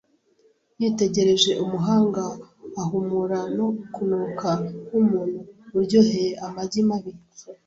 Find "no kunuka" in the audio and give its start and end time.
3.57-4.49